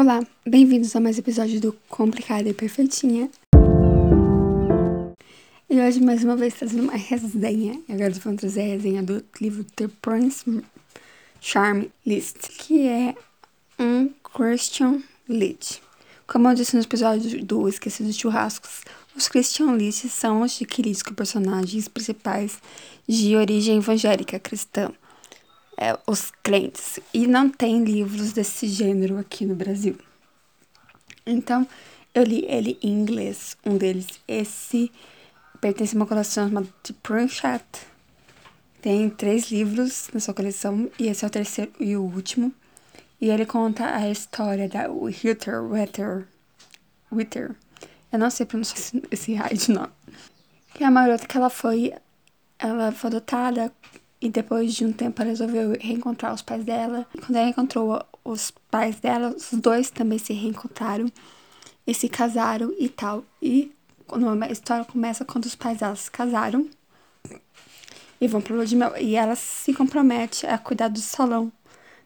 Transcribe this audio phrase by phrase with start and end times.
[0.00, 3.30] Olá, bem-vindos a mais um episódio do Complicada e Perfeitinha.
[5.68, 7.78] E hoje, mais uma vez, trazendo uma resenha.
[7.86, 10.64] E agora vamos trazer a resenha do livro The Prince
[11.38, 13.14] Charm List, que é
[13.78, 15.82] um Christian Lit.
[16.26, 18.80] Como eu disse no episódio do Esquecidos Churrascos,
[19.14, 22.58] os Christian Lists são os chiquiriscos personagens principais
[23.06, 24.90] de origem evangélica cristã,
[25.80, 29.96] é, os crentes, e não tem livros desse gênero aqui no Brasil.
[31.24, 31.66] Então,
[32.14, 34.92] eu li ele em inglês, um deles, esse
[35.58, 37.64] pertence a uma coleção chamada The Prunchat.
[38.82, 42.52] Tem três livros na sua coleção, e esse é o terceiro e o último.
[43.18, 46.26] E ele conta a história da Hitler Witter.
[47.10, 47.54] Witter.
[48.12, 49.92] Eu não sei pronunciar esse raio de nome.
[50.74, 51.92] Que é uma que ela foi.
[52.58, 53.72] Ela foi adotada
[54.20, 57.06] e depois de um tempo ela resolveu reencontrar os pais dela.
[57.14, 61.10] E quando ela encontrou os pais dela, os dois também se reencontraram
[61.86, 63.24] e se casaram e tal.
[63.40, 63.72] E
[64.08, 66.68] a história começa quando os pais dela se casaram
[68.20, 68.92] e vão lua de mel.
[68.98, 71.50] E ela se compromete a cuidar do salão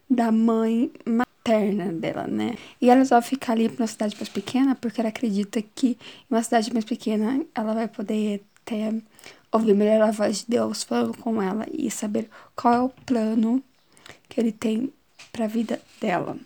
[0.08, 2.56] da mãe materna dela, né?
[2.80, 5.98] E ela resolve ficar ali pra uma cidade mais pequena porque ela acredita que
[6.30, 9.02] em uma cidade mais pequena ela vai poder ter
[9.52, 13.62] ouvir melhor a voz de Deus falando com ela e saber qual é o plano
[14.28, 14.92] que ele tem
[15.30, 16.36] para a vida dela.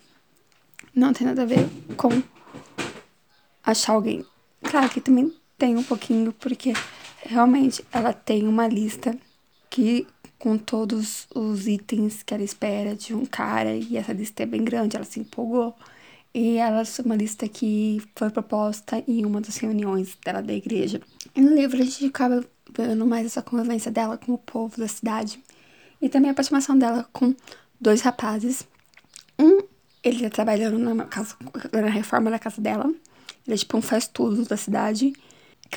[0.93, 2.21] Não tem nada a ver com
[3.63, 4.25] achar alguém.
[4.63, 6.73] Claro que também tem um pouquinho, porque
[7.23, 9.17] realmente ela tem uma lista
[9.69, 14.45] que com todos os itens que ela espera de um cara, e essa lista é
[14.45, 15.75] bem grande, ela se empolgou.
[16.33, 21.01] E ela é uma lista que foi proposta em uma das reuniões dela da igreja.
[21.35, 24.87] E no livro a gente acaba vendo mais essa convivência dela com o povo da
[24.87, 25.41] cidade.
[26.01, 27.35] E também a aproximação dela com
[27.79, 28.67] dois rapazes.
[29.37, 29.59] Um,
[30.03, 31.35] ele tá trabalhando na, casa,
[31.71, 32.85] na reforma da casa dela.
[33.45, 35.13] Ele é tipo um faz tudo da cidade.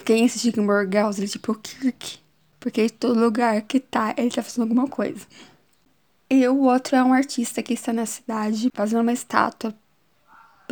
[0.04, 2.18] Quem assiste Gilmore Girls, ele é tipo o Kirk.
[2.60, 5.26] Porque em todo lugar que tá, ele tá fazendo alguma coisa.
[6.30, 9.74] E o outro é um artista que está na cidade fazendo uma estátua,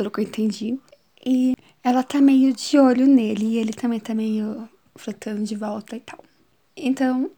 [0.01, 0.79] pelo que eu entendi.
[1.23, 1.53] E
[1.83, 5.99] ela tá meio de olho nele e ele também tá meio frotando de volta e
[5.99, 6.23] tal.
[6.75, 7.29] Então,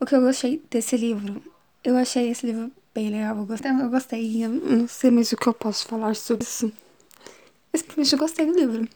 [0.00, 1.42] o que eu gostei desse livro,
[1.84, 5.36] eu achei esse livro bem legal, eu gostei, eu gostei, eu não sei mais o
[5.36, 6.72] que eu posso falar sobre isso.
[7.96, 8.88] Mas eu gostei do livro.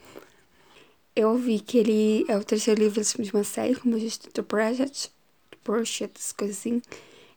[1.14, 4.40] Eu vi que ele é o terceiro livro de uma série, como eu disse, The
[4.40, 5.12] Project,
[5.62, 6.80] Project, coisas assim.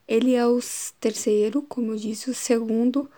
[0.08, 0.60] Ele é o
[1.02, 3.10] terceiro, como eu disse, o segundo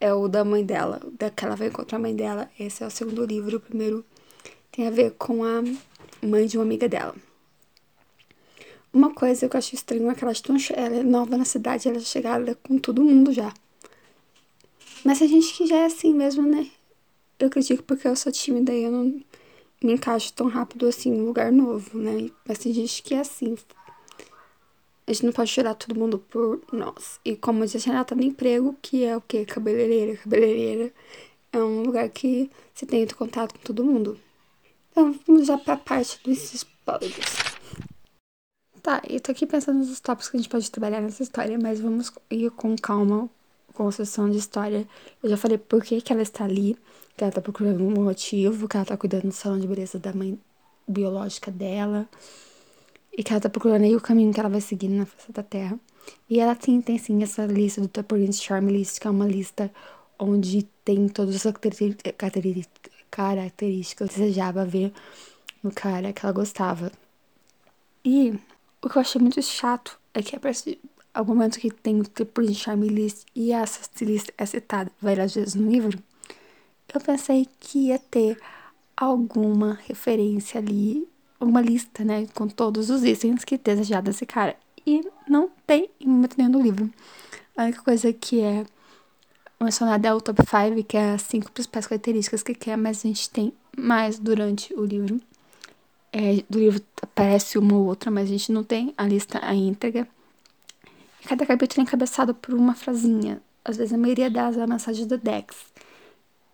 [0.00, 2.50] é o da mãe dela, daquela vai encontrar a mãe dela.
[2.58, 4.04] Esse é o segundo livro, o primeiro
[4.70, 5.62] tem a ver com a
[6.22, 7.14] mãe de uma amiga dela.
[8.92, 10.32] Uma coisa que eu acho estranho é que ela,
[10.74, 13.52] ela é nova na cidade, ela é chegada com todo mundo já.
[15.04, 16.70] Mas a gente que já é assim mesmo, né?
[17.38, 19.04] Eu acredito porque eu sou tímida e eu não
[19.82, 22.30] me encaixo tão rápido assim em lugar novo, né?
[22.46, 23.56] Mas tem gente que é assim.
[25.06, 27.20] A gente não pode chorar todo mundo por nós.
[27.24, 29.44] E como eu disse, ela tá no emprego, que é o quê?
[29.44, 30.16] Cabeleireira.
[30.16, 30.92] Cabeleireira
[31.52, 34.18] é um lugar que você tem contato com todo mundo.
[34.90, 37.36] Então, vamos já pra parte dos spoilers.
[38.82, 41.80] Tá, eu tô aqui pensando nos tópicos que a gente pode trabalhar nessa história, mas
[41.80, 43.28] vamos ir com calma
[43.74, 44.88] com a sessão de história.
[45.22, 46.76] Eu já falei por que, que ela está ali,
[47.16, 50.12] que ela tá procurando um motivo, que ela tá cuidando do salão de beleza da
[50.12, 50.38] mãe
[50.88, 52.08] biológica dela,
[53.16, 55.42] e que ela tá procurando aí o caminho que ela vai seguir na face da
[55.42, 55.78] Terra.
[56.28, 59.72] E ela tem, tem sim essa lista do Tupperware Charm List, que é uma lista
[60.18, 61.52] onde tem todas as
[63.10, 64.92] características que desejava ver
[65.62, 66.92] no cara que ela gostava.
[68.04, 68.38] E
[68.82, 70.78] o que eu achei muito chato é que a partir
[71.12, 75.54] ao momento que tem o de charme list e essa lista é citada várias vezes
[75.54, 75.98] no livro,
[76.94, 78.38] eu pensei que ia ter
[78.96, 81.08] alguma referência ali,
[81.40, 84.56] uma lista, né, com todos os itens que desejava desse cara.
[84.86, 86.90] E não tem em momento nenhum do livro.
[87.56, 88.64] A única coisa que é
[89.60, 93.08] mencionada é o top 5, que é as cinco principais características que quer, mas a
[93.08, 95.20] gente tem mais durante o livro.
[96.12, 99.54] É, do livro aparece uma ou outra, mas a gente não tem a lista a
[99.54, 100.06] íntegra.
[101.26, 103.42] Cada capítulo é encabeçado por uma frasinha.
[103.64, 105.56] Às vezes a maioria das é a mensagem do Dex.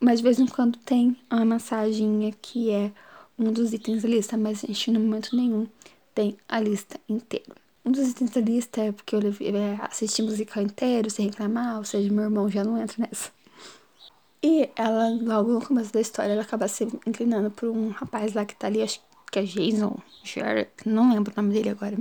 [0.00, 2.90] Mas de vez em quando tem uma mensagem que é
[3.38, 5.66] um dos itens da lista, mas a gente no momento nenhum
[6.14, 7.54] tem a lista inteira.
[7.84, 11.84] Um dos itens da lista é porque eu é, assisti musical inteiro, sem reclamar, ou
[11.84, 13.30] seja, meu irmão já não entra nessa.
[14.42, 18.44] E ela, logo no começo da história, ela acaba se inclinando por um rapaz lá
[18.44, 19.00] que tá ali, acho
[19.30, 21.96] que é Jason Jarrett, não lembro o nome dele agora.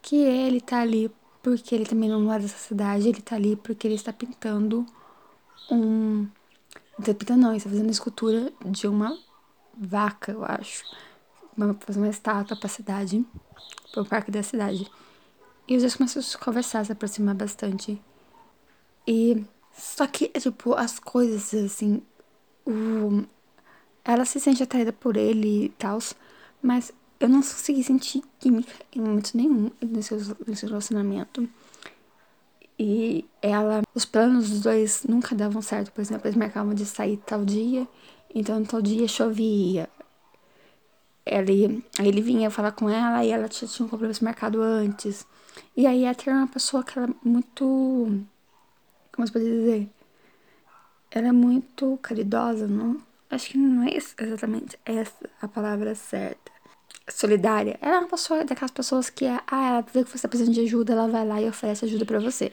[0.00, 1.10] Que ele tá ali
[1.42, 4.86] porque ele também não é dessa cidade, ele tá ali porque ele está pintando
[5.70, 6.26] um
[6.98, 9.18] interpretando não, ele está fazendo escultura de uma
[9.86, 10.84] vaca, eu acho.
[11.56, 13.24] Uma, fazer uma estátua pra cidade,
[13.92, 14.90] pro parque da cidade.
[15.68, 18.00] E os dois começam a conversar, se aproximar bastante.
[19.06, 19.44] E.
[19.72, 22.02] Só que, tipo, as coisas, assim.
[22.66, 23.24] O,
[24.04, 25.98] ela se sente atraída por ele e tal.
[26.60, 30.14] Mas eu não consegui sentir química em momento nenhum nesse,
[30.46, 31.48] nesse relacionamento.
[32.78, 33.82] E ela.
[33.94, 35.92] Os planos dos dois nunca davam certo.
[35.92, 37.86] Por exemplo, eles marcavam de sair tal dia.
[38.34, 39.88] Então, tal dia chovia.
[41.24, 45.26] Ele, ele vinha falar com ela e ela tinha, tinha um compromisso marcado antes.
[45.76, 47.64] E aí a Tia é uma pessoa que ela é muito.
[49.12, 49.88] Como se pode dizer?
[51.10, 53.00] Ela é muito caridosa, não?
[53.30, 56.52] Acho que não é exatamente essa a palavra certa.
[57.08, 57.78] Solidária.
[57.80, 60.54] Ela é uma pessoa daquelas pessoas que é, ah, ela vê que você tá precisando
[60.54, 62.52] de ajuda, ela vai lá e oferece ajuda para você.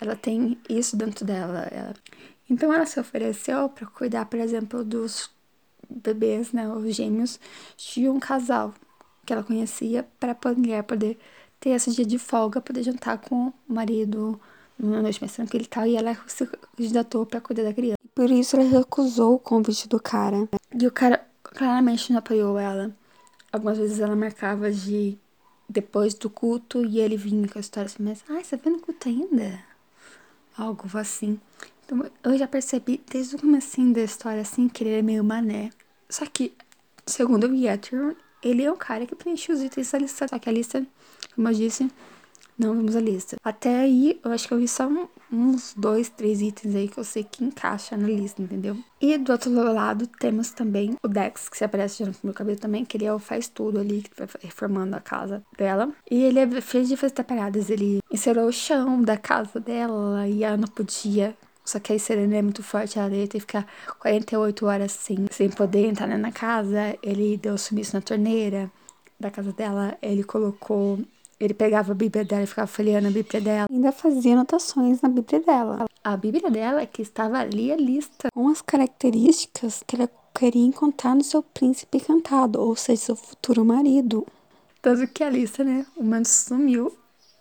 [0.00, 1.60] Ela tem isso dentro dela.
[1.70, 1.94] Ela...
[2.48, 5.30] Então ela se ofereceu para cuidar, por exemplo, dos
[5.88, 7.38] bebês, né, os gêmeos,
[7.76, 8.74] de um casal
[9.24, 11.18] que ela conhecia para mulher poder
[11.58, 14.38] ter esse dia de folga, poder jantar com o marido
[14.78, 16.46] numa noite mais tranquila e tal, e ela se
[16.76, 17.98] candidatou para cuidar da criança.
[18.14, 20.48] Por isso ela recusou o convite do cara.
[20.78, 22.94] E o cara claramente não apoiou ela.
[23.52, 25.16] Algumas vezes ela marcava de
[25.68, 28.80] depois do culto e ele vinha com a história assim, mas, ai, você vai no
[28.80, 29.60] culto ainda?
[30.56, 31.40] Algo assim.
[31.84, 35.70] Então, eu já percebi desde o começo da história, assim, que ele é meio mané.
[36.08, 36.54] Só que,
[37.06, 40.28] segundo o Yetter, ele é o cara que preencheu os itens da lista.
[40.28, 40.86] Só que a lista,
[41.34, 41.90] como eu disse,
[42.58, 43.36] não vimos a lista.
[43.42, 46.98] Até aí, eu acho que eu vi só um, uns dois, três itens aí que
[46.98, 48.76] eu sei que encaixa na lista, entendeu?
[49.00, 52.84] E do outro lado, temos também o Dex, que se aparece no meu cabelo também,
[52.84, 55.92] que ele é o faz tudo ali, que vai reformando a casa dela.
[56.10, 57.70] E ele é feio de fazer paradas.
[57.70, 62.36] Ele encerou o chão da casa dela e ela não podia só que a Serena
[62.36, 63.66] é muito forte, ela ter que ficar
[63.98, 66.96] 48 horas sem, sem poder entrar na casa.
[67.02, 68.70] Ele deu sumiço na torneira
[69.18, 70.98] da casa dela, ele colocou.
[71.40, 73.66] Ele pegava a Bíblia dela e ficava folheando a Bíblia dela.
[73.70, 75.86] Ainda fazia anotações na Bíblia dela.
[76.02, 80.66] A Bíblia dela é que estava ali a lista com as características que ela queria
[80.66, 84.26] encontrar no seu príncipe encantado, ou seja, seu futuro marido.
[84.82, 86.94] Tanto que a lista, né, o menos sumiu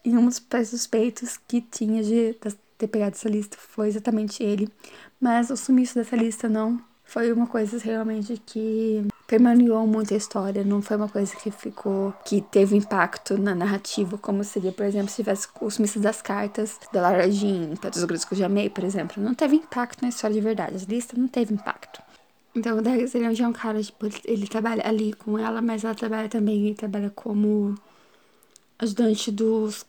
[0.06, 2.36] e um dos pés suspeitos que tinha de,
[2.84, 4.70] ter pegado essa lista foi exatamente ele.
[5.20, 10.64] Mas o sumiço dessa lista não foi uma coisa realmente que permaneceu muito a história,
[10.64, 15.10] não foi uma coisa que ficou, que teve impacto na narrativa, como seria, por exemplo,
[15.10, 18.70] se tivesse o sumiço das cartas da Lara Jean, os grupos que eu já amei,
[18.70, 19.22] por exemplo.
[19.22, 22.02] Não teve impacto na história de verdade, a lista não teve impacto.
[22.56, 25.96] Então, o Darius, ele é um cara, tipo, ele trabalha ali com ela, mas ela
[25.96, 27.76] trabalha também, ele trabalha como
[28.78, 29.86] ajudante dos.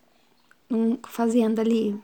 [0.71, 1.95] Um fazenda ali,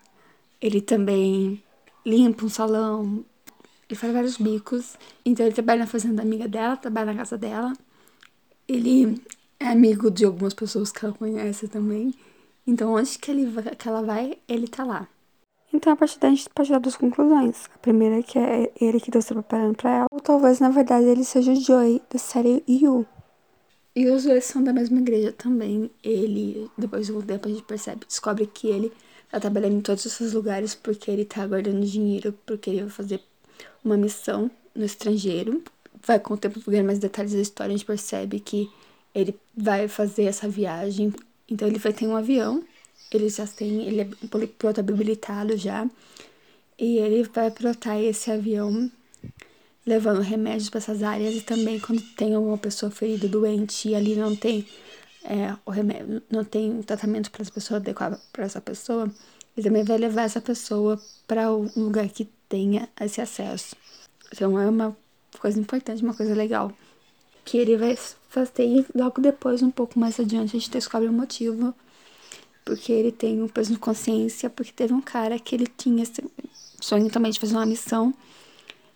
[0.60, 1.62] ele também
[2.04, 3.24] limpa um salão,
[3.88, 4.96] ele faz vários bicos.
[5.24, 7.72] Então ele trabalha na fazenda amiga dela, trabalha na casa dela.
[8.68, 9.20] Ele
[9.58, 12.14] é amigo de algumas pessoas que ela conhece também.
[12.66, 15.08] Então onde que, ele, que ela vai, ele tá lá.
[15.72, 17.68] Então a partir daí a gente pode dar duas conclusões.
[17.74, 20.06] A primeira é que é ele que Deus está preparando pra ela.
[20.10, 23.06] Ou talvez, na verdade, ele seja o Joey da série You.
[23.94, 25.90] E os dois são da mesma igreja também.
[26.02, 28.92] Ele, depois de um tempo, a gente percebe, descobre que ele
[29.30, 33.20] tá trabalhando em todos esses lugares porque ele tá guardando dinheiro, porque ele vai fazer
[33.84, 35.62] uma missão no estrangeiro.
[36.04, 38.70] Vai com o tempo ganhando mais detalhes da história, a gente percebe que
[39.14, 41.12] ele vai fazer essa viagem.
[41.48, 42.64] Então ele vai ter um avião,
[43.12, 44.08] ele já tem, ele é
[44.58, 45.88] piloto habilitado já.
[46.78, 48.90] E ele vai pilotar esse avião
[49.86, 54.14] levando remédios para essas áreas e também quando tem alguma pessoa ferida, doente e ali
[54.14, 54.66] não tem
[55.24, 59.10] é, o remédio, não tem tratamento para essa pessoa adequado para essa pessoa,
[59.56, 63.76] ele também vai levar essa pessoa para um lugar que tenha esse acesso.
[64.32, 64.96] Então é uma
[65.38, 66.72] coisa importante, uma coisa legal.
[67.44, 67.96] Que ele vai
[68.28, 71.74] fazer e logo depois, um pouco mais adiante, a gente descobre o motivo.
[72.64, 76.22] Porque ele tem um peso de consciência, porque teve um cara que ele tinha esse
[76.80, 78.14] sonho também de fazer uma missão.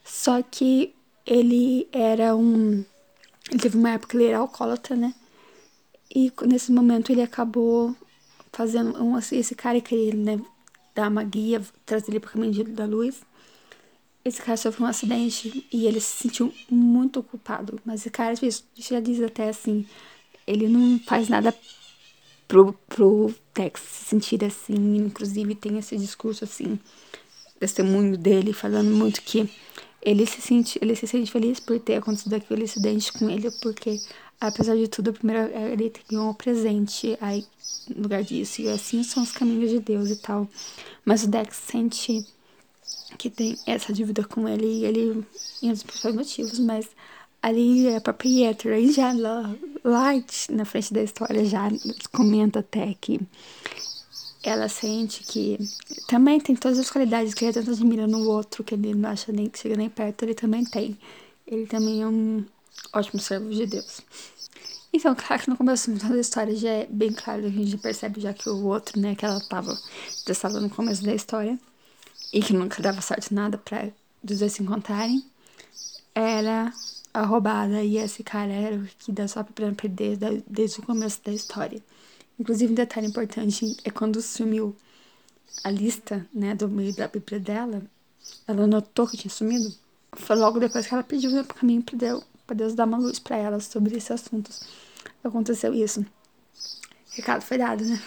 [0.05, 0.95] Só que
[1.27, 2.85] ele era um.
[3.51, 5.15] Ele teve uma época que ele era alcoólatra, né?
[6.15, 7.95] E nesse momento ele acabou
[8.53, 10.41] fazendo um, assim, esse cara queria né,
[10.95, 13.21] dar uma guia, trazer ele para o caminho da luz.
[14.25, 17.81] Esse cara sofreu um acidente e ele se sentiu muito culpado.
[17.85, 18.35] Mas esse cara
[18.77, 19.87] já diz até assim,
[20.47, 21.55] ele não faz nada
[22.47, 24.97] pro, pro Tex se sentir assim.
[24.97, 26.79] Inclusive tem esse discurso assim,
[27.59, 29.51] testemunho dele falando muito que
[30.01, 33.99] ele se sente, ele se sente feliz por ter acontecido aquele acidente com ele, porque
[34.41, 37.45] apesar de tudo, primeiro ele ganhou um presente aí
[37.89, 38.63] no lugar disso.
[38.63, 40.49] E assim são os caminhos de Deus e tal.
[41.05, 42.27] Mas o Dex sente
[43.19, 45.25] que tem essa dívida com ele e ele
[45.63, 46.89] em outros principais motivos, mas
[47.41, 49.13] ali é pra Pieter, aí já
[49.85, 51.69] Light na frente da história já
[52.11, 53.21] comenta até que
[54.43, 55.59] ela sente que
[56.07, 59.33] também tem todas as qualidades que ele tanto admira no outro, que ele não acha
[59.33, 60.99] nem que chega nem perto, ele também tem.
[61.47, 62.45] Ele também é um
[62.93, 64.01] ótimo servo de Deus.
[64.93, 68.33] Então, claro que no começo da história já é bem claro, a gente percebe já
[68.33, 69.77] que o outro, né, que ela tava,
[70.29, 71.59] estava no começo da história,
[72.33, 73.89] e que nunca dava certo nada pra
[74.29, 75.25] os dois se encontrarem,
[76.15, 76.73] era
[77.13, 80.17] a roubada, e esse cara era o que dá só pra perder
[80.47, 81.83] desde o começo da história.
[82.39, 84.75] Inclusive, um detalhe importante é quando sumiu
[85.63, 87.83] a lista, né, do meio da Bíblia dela,
[88.47, 89.73] ela notou que tinha sumido.
[90.13, 93.19] Foi logo depois que ela pediu o caminho para Deus, pra Deus dar uma luz
[93.19, 94.61] para ela sobre esses assuntos.
[95.23, 96.05] Aconteceu isso.
[97.13, 98.01] Recado foi dado, né?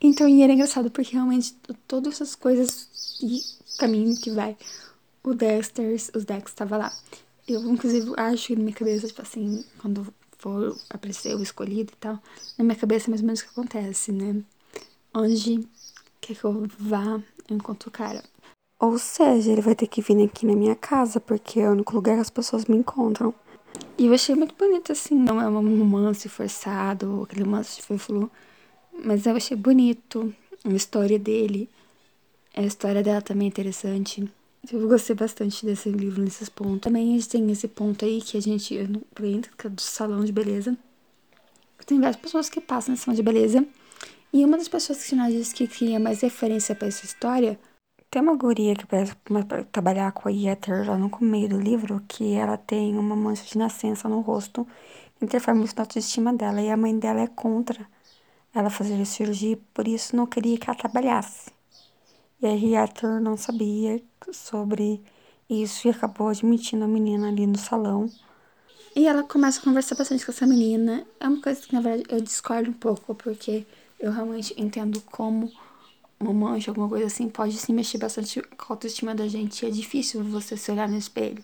[0.00, 1.54] Então, e era engraçado porque realmente
[1.86, 3.40] todas essas coisas e
[3.78, 4.56] caminho que vai,
[5.22, 6.92] o Dexter, os Dex estava lá.
[7.46, 11.96] Eu, inclusive, acho que na minha cabeça, tipo assim, quando for aparecer o escolhido e
[11.96, 12.18] tal,
[12.58, 14.42] na minha cabeça é mais ou menos o que acontece, né?
[15.14, 15.68] Onde
[16.20, 18.24] quer que eu vá, eu encontro o cara.
[18.80, 21.94] Ou seja, ele vai ter que vir aqui na minha casa, porque é o único
[21.94, 23.32] lugar que as pessoas me encontram.
[23.98, 28.30] E eu achei muito bonito, assim, não é um romance forçado, aquele romance de flu,
[29.04, 30.34] mas eu achei bonito
[30.64, 31.68] a história dele.
[32.54, 34.30] A história dela também é interessante.
[34.70, 36.80] Eu gostei bastante desse livro nesses pontos.
[36.80, 40.24] Também a gente tem esse ponto aí que a gente entra, que é do salão
[40.24, 40.76] de beleza.
[41.84, 43.66] Tem várias pessoas que passam nesse salão de beleza.
[44.32, 47.58] E uma das pessoas que nós disse que queria mais referência para essa história.
[48.12, 49.14] Tem uma guria que parece
[49.72, 53.56] trabalhar com a Yeter lá no meio do livro, que ela tem uma mancha de
[53.56, 54.68] nascença no rosto,
[55.18, 56.60] que interfere muito na autoestima dela.
[56.60, 57.86] E a mãe dela é contra
[58.54, 61.50] ela fazer cirurgia, por isso não queria que ela trabalhasse.
[62.42, 65.00] E a Yeter não sabia sobre
[65.48, 68.10] isso e acabou admitindo a menina ali no salão.
[68.94, 71.06] E ela começa a conversar bastante com essa menina.
[71.18, 73.66] É uma coisa que, na verdade, eu discordo um pouco, porque
[73.98, 75.50] eu realmente entendo como
[76.22, 79.66] uma mancha, alguma coisa assim, pode se mexer bastante com a autoestima da gente.
[79.66, 81.42] É difícil você se olhar no espelho.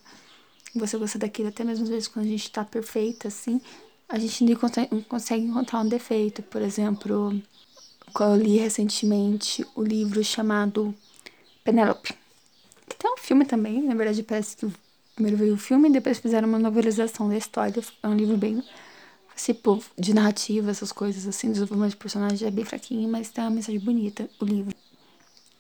[0.75, 3.61] Você gosta daquilo, até mesmo às vezes quando a gente tá perfeita, assim,
[4.09, 6.43] a gente não consegue, encontrar um defeito.
[6.43, 7.43] Por exemplo,
[8.21, 10.95] eu li recentemente o livro chamado
[11.65, 12.15] Penélope
[12.99, 14.67] tem um filme também, na verdade parece que
[15.15, 17.83] primeiro veio o filme e depois fizeram uma novelização da história.
[18.03, 18.63] É um livro bem,
[19.45, 23.51] tipo, de narrativa, essas coisas assim, desenvolvimento de personagem é bem fraquinho, mas tem uma
[23.51, 24.75] mensagem bonita, o livro.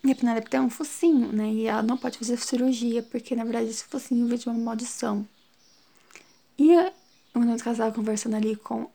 [0.05, 1.49] E a Penélope tem um focinho, né?
[1.51, 5.27] E ela não pode fazer cirurgia, porque na verdade esse focinho veio de uma maldição.
[6.59, 6.71] E
[7.35, 8.89] uma das casal conversando ali com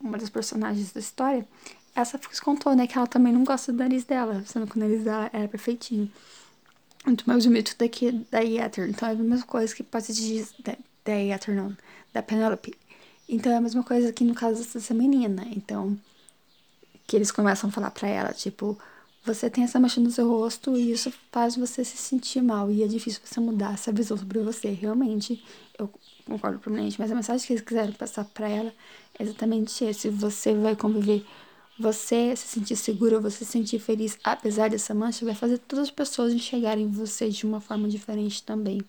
[0.00, 1.46] uma das personagens da história,
[1.94, 5.02] essa contou, né, que ela também não gosta do nariz dela, sendo que o nariz
[5.02, 6.10] dela era perfeitinho
[7.04, 8.88] muito mais o mito daqui da Yeter.
[8.88, 11.76] Então é a mesma coisa que pode dizer da, da não,
[12.12, 12.74] da Penelope.
[13.32, 15.46] Então é a mesma coisa aqui no caso dessa menina.
[15.52, 15.96] Então,
[17.06, 18.76] que eles começam a falar pra ela, tipo,
[19.24, 22.68] você tem essa mancha no seu rosto e isso faz você se sentir mal.
[22.72, 24.70] E é difícil você mudar essa visão sobre você.
[24.70, 25.44] Realmente,
[25.78, 25.88] eu
[26.26, 27.00] concordo plenamente.
[27.00, 28.74] Mas a mensagem que eles quiseram passar pra ela
[29.16, 30.08] é exatamente esse.
[30.08, 31.24] Você vai conviver
[31.78, 35.90] você se sentir segura, você se sentir feliz, apesar dessa mancha, vai fazer todas as
[35.90, 38.82] pessoas enxergarem você de uma forma diferente também.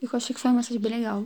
[0.00, 1.24] E eu achei que foi uma mensagem bem legal.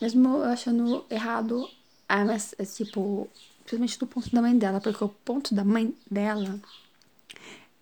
[0.00, 1.68] Mesmo eu achando errado,
[2.08, 3.28] a, é, tipo,
[3.64, 6.60] principalmente do ponto da mãe dela, porque o ponto da mãe dela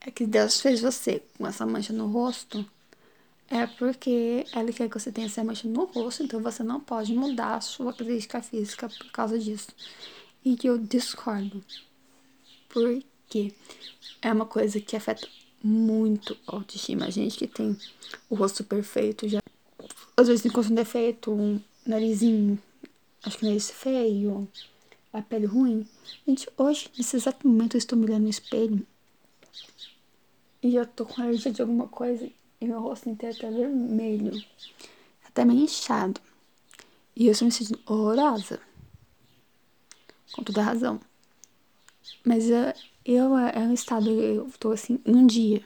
[0.00, 2.64] é que Deus fez você com essa mancha no rosto,
[3.50, 7.14] é porque ela quer que você tenha essa mancha no rosto, então você não pode
[7.14, 9.68] mudar a sua característica física por causa disso
[10.44, 11.62] e que eu discordo.
[12.68, 13.54] Porque
[14.20, 15.26] é uma coisa que afeta
[15.62, 17.06] muito a autoestima.
[17.06, 17.76] A gente que tem
[18.28, 19.40] o rosto perfeito já.
[20.16, 21.60] Às vezes encontra um defeito, um
[21.90, 22.58] narizinho,
[23.22, 24.48] acho que nariz feio,
[25.12, 25.86] a pele ruim.
[26.26, 28.86] Gente, hoje, nesse exato momento, eu estou me olhando no espelho
[30.62, 32.28] e eu tô com alergia de alguma coisa
[32.60, 34.32] e meu rosto inteiro tá vermelho,
[35.24, 36.20] até meio inchado.
[37.14, 38.60] E eu estou me sentindo horrorosa
[40.32, 41.00] com toda razão.
[42.24, 45.64] Mas uh, eu, é um estado, eu tô assim, num dia,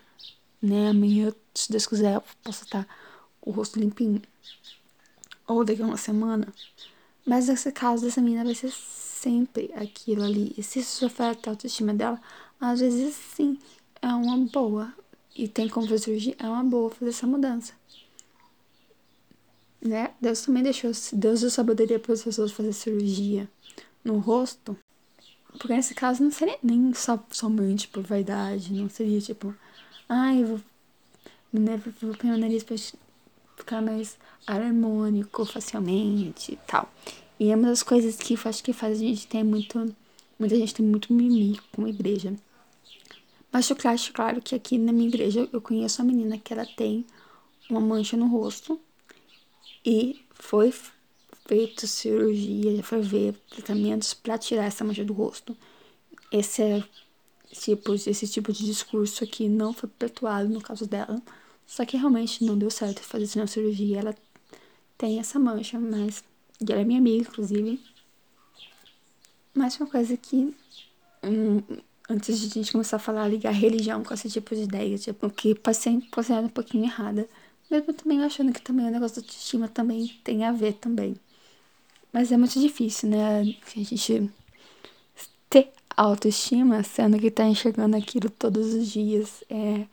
[0.61, 0.91] né?
[0.91, 2.87] Amanhã, se Deus quiser, eu posso estar
[3.41, 4.23] o rosto limpinho.
[5.47, 6.49] Ou daqui a uma semana.
[7.27, 10.55] Mas nesse caso dessa menina vai ser sempre aquilo ali.
[10.57, 12.21] E se isso afeta a autoestima dela,
[12.61, 13.59] às vezes sim,
[14.01, 14.93] é uma boa.
[15.35, 17.73] E tem como surgir, é uma boa fazer essa mudança.
[19.81, 20.13] Né?
[20.21, 23.49] Deus também deixou, Deus deu sabedoria para as pessoas fazer cirurgia
[24.05, 24.77] no rosto.
[25.59, 29.55] Porque nesse caso não seria nem só somente por vaidade, não seria tipo,
[30.09, 30.61] ai, ah,
[31.53, 31.79] né?
[31.79, 32.77] Pro meu nariz pra
[33.63, 36.93] ficar mais harmônico facilmente e tal.
[37.39, 39.95] E é uma das coisas que acho que faz a gente ter muito.
[40.39, 42.35] Muita gente tem muito mimimi com a igreja.
[43.53, 46.67] Mas eu acho claro que aqui na minha igreja eu conheço uma menina que ela
[46.67, 47.05] tem
[47.71, 48.81] uma mancha no rosto
[49.85, 50.73] e foi
[51.47, 55.57] feito cirurgia, já foi ver tratamentos para tirar essa mancha do rosto.
[56.31, 56.85] Esse é
[57.53, 61.21] tipo, esse tipo de discurso aqui não foi perpetuado no caso dela.
[61.73, 64.01] Só que realmente não deu certo fazer cirurgia.
[64.01, 64.15] Ela
[64.99, 66.23] tem essa mancha, mas.
[66.61, 67.81] E ela é minha amiga, inclusive.
[69.55, 70.55] Mas uma coisa que.
[71.25, 71.63] Hum,
[72.11, 75.31] antes de a gente começar a falar, ligar religião com esse tipo de ideia, tipo,
[75.31, 77.27] que passei considerada um pouquinho errada.
[77.71, 81.17] Mesmo também achando que também o negócio da autoestima também tem a ver também.
[82.13, 83.41] Mas é muito difícil, né?
[83.41, 83.45] A
[83.79, 84.31] gente
[85.49, 89.43] ter autoestima, sendo que tá enxergando aquilo todos os dias.
[89.49, 89.87] É,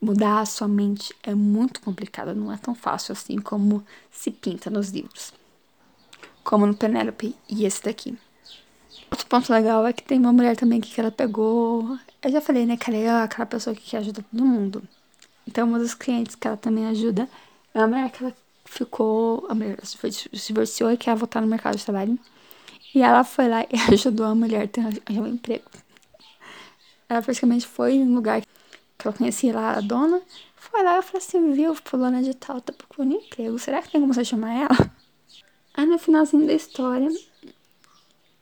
[0.00, 4.70] mudar a sua mente é muito complicado, não é tão fácil assim como se pinta
[4.70, 5.32] nos livros.
[6.44, 8.16] Como no Penélope e esse daqui.
[9.10, 11.98] Outro ponto legal é que tem uma mulher também que ela pegou.
[12.22, 14.82] Eu já falei, né, que ela é aquela pessoa que quer ajudar todo mundo.
[15.46, 17.28] Então, uma dos clientes que ela também ajuda
[17.72, 18.34] é uma mulher que ela
[18.64, 19.46] ficou.
[19.48, 19.96] A mulher se
[20.32, 22.18] divorciou e quer voltar no mercado de trabalho.
[22.94, 24.82] E ela foi lá e ajudou a mulher a ter
[25.20, 25.64] um emprego.
[27.08, 28.42] Ela praticamente foi num lugar
[29.06, 30.20] que eu conhecia lá, a dona.
[30.56, 33.58] Foi lá e falei assim: viu, fulana de tal, tá procurando emprego.
[33.58, 34.90] Será que tem como você chamar ela?
[35.74, 37.08] Aí no finalzinho da história,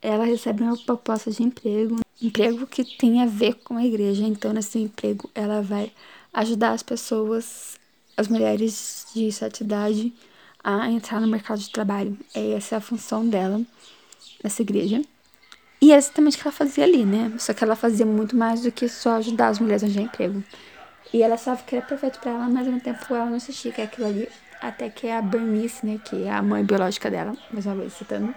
[0.01, 4.23] ela recebe uma proposta de emprego, emprego que tem a ver com a igreja.
[4.23, 5.91] Então, nesse emprego, ela vai
[6.33, 7.77] ajudar as pessoas,
[8.15, 10.13] as mulheres de certa idade,
[10.63, 12.17] a entrar no mercado de trabalho.
[12.33, 13.61] Essa é a função dela
[14.43, 15.01] nessa igreja.
[15.85, 17.31] E é exatamente o que ela fazia ali, né?
[17.37, 20.43] Só que ela fazia muito mais do que só ajudar as mulheres a arranjar emprego.
[21.13, 23.71] E ela achava que era perfeito para ela, mas ao mesmo tempo ela não assistia
[23.71, 24.27] que é aquilo ali.
[24.59, 28.33] Até que a Bernice, né, que é a mãe biológica dela, mais uma vez citando.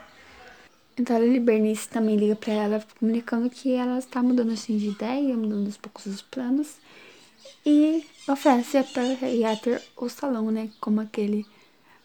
[0.99, 5.35] Então a Bernice também liga para ela, comunicando que ela está mudando assim de ideia,
[5.35, 6.75] mudando aos poucos os planos.
[7.65, 11.47] E oferece para Yater o salão, né, como aquele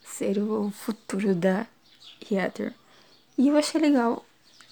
[0.01, 1.67] ser o futuro da
[2.31, 2.73] Yater.
[3.37, 4.23] E eu achei legal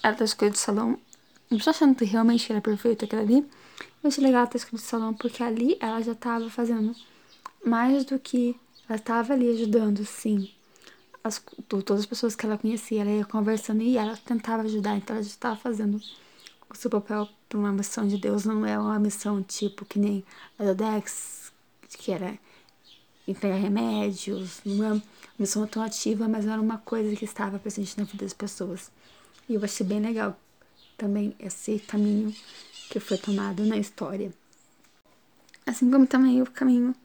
[0.04, 1.00] ela ter escolhido o salão.
[1.50, 3.50] Não estou achando que realmente era perfeito aquilo ali.
[4.04, 6.96] Eu achei legal ter escolhido o salão porque ali ela já estava fazendo
[7.66, 8.60] mais do que.
[8.88, 10.52] Ela estava ali ajudando, sim.
[11.24, 15.16] As, todas as pessoas que ela conhecia, ela ia conversando e ela tentava ajudar, então
[15.16, 16.02] ela já estava fazendo
[16.70, 18.44] o seu papel para uma missão de Deus.
[18.44, 20.24] Não é uma missão tipo que nem
[20.58, 21.52] a da Dex,
[21.90, 22.38] que era
[23.28, 25.04] entregar remédios, não é uma
[25.38, 28.92] missão tão ativa, mas era uma coisa que estava presente na vida das pessoas.
[29.52, 30.40] E eu achei bem legal
[30.98, 32.34] também esse caminho
[32.90, 34.32] que foi tomado na história.
[35.66, 36.96] Assim como também o caminho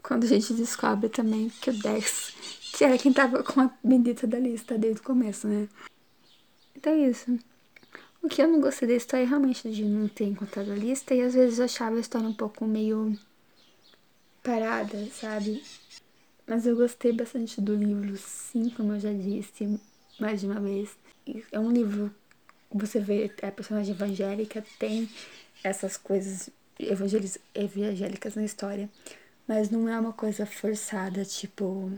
[0.00, 2.32] quando a gente descobre também que o Dex,
[2.72, 5.68] que era quem tava com a bendita da lista desde o começo, né?
[6.76, 7.36] Então é isso.
[8.22, 11.12] O que eu não gostei da história é realmente de não ter encontrado a lista
[11.12, 13.18] e às vezes eu achava a história um pouco meio
[14.44, 15.60] parada, sabe?
[16.46, 19.80] Mas eu gostei bastante do livro, sim, como eu já disse
[20.20, 20.96] mais de uma vez.
[21.52, 22.14] É um livro
[22.70, 25.08] você vê a personagem evangélica tem
[25.62, 26.50] essas coisas
[27.54, 28.90] evangélicas na história,
[29.46, 31.90] mas não é uma coisa forçada, tipo.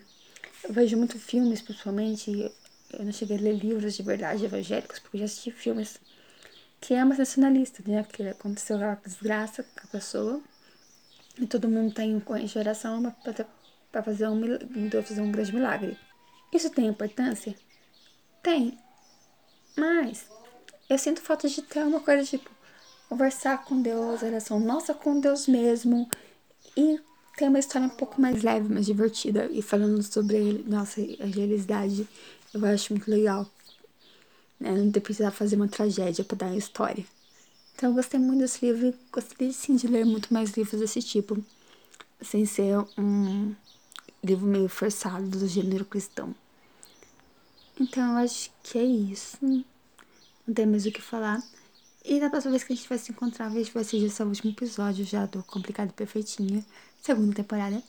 [0.63, 2.53] Eu vejo muito filmes, principalmente.
[2.93, 5.99] Eu não cheguei a ler livros de verdade evangélicos, porque já assisti filmes
[6.81, 8.05] que é uma sensacionalista, né?
[8.05, 10.41] Que aconteceu aquela desgraça com a pessoa
[11.39, 13.15] e todo mundo tem de oração
[13.93, 14.41] para fazer um,
[15.03, 15.99] fazer um grande milagre.
[16.53, 17.55] Isso tem importância?
[18.43, 18.79] Tem.
[19.79, 20.27] Mas
[20.91, 22.51] eu sinto falta de ter uma coisa tipo
[23.09, 26.11] conversar com Deus, oração nossa com Deus mesmo
[26.77, 27.01] e
[27.37, 32.07] ter uma história um pouco mais leve, mais divertida e falando sobre nossa agilidade,
[32.53, 33.49] eu acho muito legal.
[34.59, 34.73] Né?
[34.73, 37.07] Não ter precisado fazer uma tragédia para dar uma história.
[37.77, 41.01] Então eu gostei muito desse livro e gostaria sim de ler muito mais livros desse
[41.01, 41.39] tipo,
[42.21, 43.55] sem ser um
[44.25, 46.35] livro meio forçado do gênero cristão.
[47.81, 49.39] Então eu acho que é isso.
[49.43, 51.43] Não tem mais o que falar.
[52.05, 54.51] E da próxima vez que a gente vai se encontrar, gente vai ser esse último
[54.51, 56.65] episódio já do Complicado Perfeitinha,
[57.03, 57.83] segunda temporada.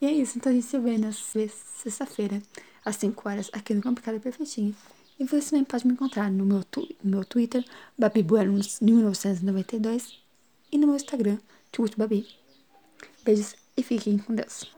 [0.00, 2.40] E é isso, então a gente se vê na sexta-feira,
[2.84, 4.72] às 5 horas, aqui no Complicado Perfeitinha.
[5.18, 7.64] E você também pode me encontrar no meu, tu, no meu Twitter,
[8.00, 10.12] babibueno1992,
[10.70, 11.38] e no meu Instagram,
[11.96, 12.24] Babi.
[13.24, 14.77] Beijos e fiquem com Deus.